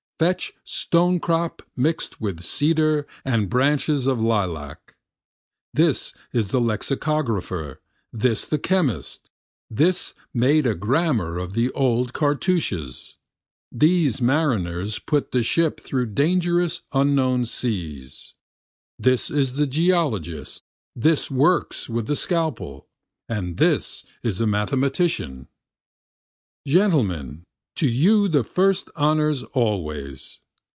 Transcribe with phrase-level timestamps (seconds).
[0.19, 4.93] Fetch stonecrop mixt with cedar and branches of lilac,
[5.73, 7.81] This is the lexicographer,
[8.13, 9.31] this the chemist,
[9.67, 13.17] this made a grammar of the old cartouches,
[13.71, 18.35] These mariners put the ship through dangerous unknown seas.
[18.99, 20.61] This is the geologist,
[20.95, 22.81] this works with the scalper,
[23.27, 25.47] and this is a mathematician.
[26.67, 27.43] Gentlemen,
[27.73, 30.39] to you the first honors always!